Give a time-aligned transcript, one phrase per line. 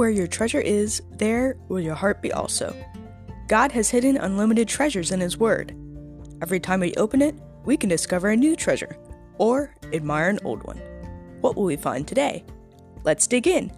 [0.00, 2.74] Where your treasure is, there will your heart be also.
[3.48, 5.76] God has hidden unlimited treasures in His Word.
[6.40, 7.34] Every time we open it,
[7.66, 8.96] we can discover a new treasure
[9.36, 10.78] or admire an old one.
[11.42, 12.46] What will we find today?
[13.04, 13.70] Let's dig in.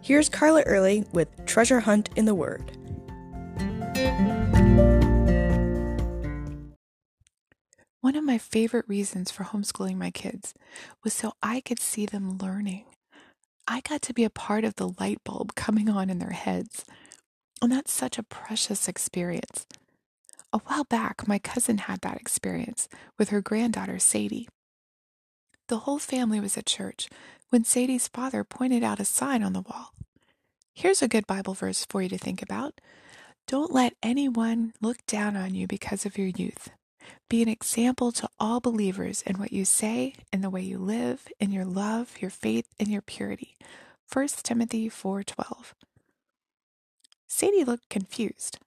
[0.00, 2.72] Here's Carla Early with Treasure Hunt in the Word.
[8.00, 10.54] One of my favorite reasons for homeschooling my kids
[11.04, 12.86] was so I could see them learning.
[13.76, 16.86] I got to be a part of the light bulb coming on in their heads.
[17.60, 19.66] And that's such a precious experience.
[20.50, 24.48] A while back, my cousin had that experience with her granddaughter, Sadie.
[25.68, 27.10] The whole family was at church
[27.50, 29.92] when Sadie's father pointed out a sign on the wall.
[30.74, 32.80] Here's a good Bible verse for you to think about.
[33.46, 36.70] Don't let anyone look down on you because of your youth.
[37.28, 41.28] Be an example to all believers in what you say, in the way you live,
[41.40, 43.56] in your love, your faith, and your purity.
[44.12, 45.74] 1 Timothy 4:12.
[47.26, 48.58] Sadie looked confused.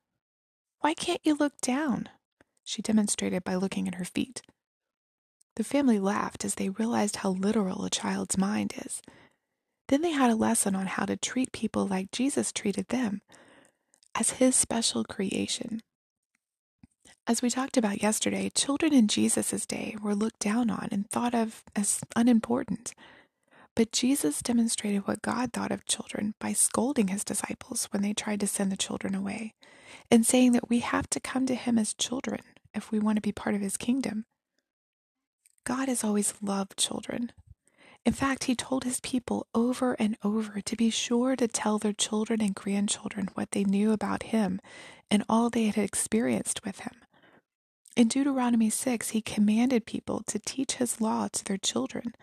[0.82, 2.10] Why can't you look down?
[2.64, 4.42] She demonstrated by looking at her feet.
[5.56, 9.02] The family laughed as they realized how literal a child's mind is.
[9.88, 13.22] Then they had a lesson on how to treat people like Jesus treated them,
[14.16, 15.82] as his special creation.
[17.30, 21.36] As we talked about yesterday, children in Jesus' day were looked down on and thought
[21.36, 22.96] of as unimportant.
[23.76, 28.40] But Jesus demonstrated what God thought of children by scolding his disciples when they tried
[28.40, 29.54] to send the children away,
[30.10, 32.40] and saying that we have to come to him as children
[32.74, 34.26] if we want to be part of his kingdom.
[35.66, 37.32] God has always loved children.
[38.08, 41.94] In fact, he told his people over and over to be sure to tell their
[41.94, 44.60] children and grandchildren what they knew about him
[45.12, 46.94] and all they had experienced with him.
[48.00, 52.16] In Deuteronomy 6, he commanded people to teach his law to their children,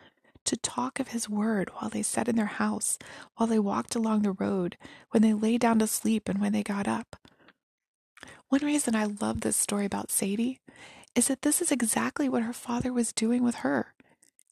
[0.46, 2.98] to talk of his word while they sat in their house,
[3.34, 4.78] while they walked along the road,
[5.10, 7.16] when they lay down to sleep, and when they got up.
[8.48, 10.60] One reason I love this story about Sadie
[11.14, 13.92] is that this is exactly what her father was doing with her.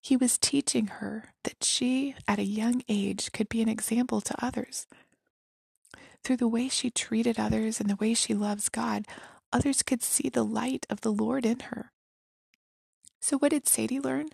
[0.02, 4.44] He was teaching her that she, at a young age, could be an example to
[4.44, 4.86] others.
[6.22, 9.06] Through the way she treated others and the way she loves God,
[9.54, 11.92] others could see the light of the Lord in her.
[13.22, 14.28] So, what did Sadie learn?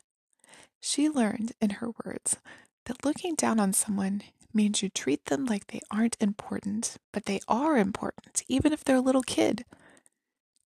[0.81, 2.39] She learned, in her words,
[2.87, 4.23] that looking down on someone
[4.53, 8.97] means you treat them like they aren't important, but they are important, even if they're
[8.97, 9.65] a little kid.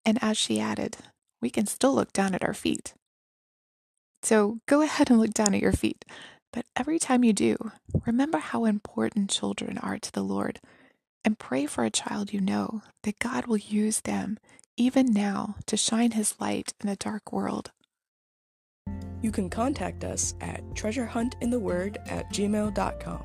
[0.05, 0.97] And as she added,
[1.41, 2.93] we can still look down at our feet.
[4.23, 6.03] So go ahead and look down at your feet,
[6.51, 7.57] but every time you do,
[8.07, 10.59] remember how important children are to the Lord
[11.25, 14.37] and pray for a child you know that God will use them
[14.77, 17.71] even now to shine his light in a dark world.
[19.21, 23.23] You can contact us at treasurehuntintheword at gmail.com.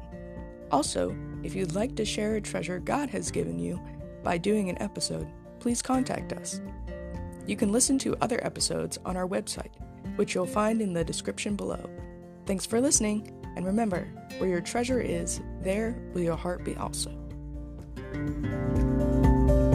[0.72, 3.78] Also, if you'd like to share a treasure God has given you
[4.22, 5.28] by doing an episode,
[5.58, 6.60] please contact us.
[7.46, 9.74] You can listen to other episodes on our website,
[10.16, 11.90] which you'll find in the description below.
[12.46, 14.08] Thanks for listening, and remember,
[14.38, 17.29] where your treasure is, there will your heart be also.
[18.12, 19.69] Thank you.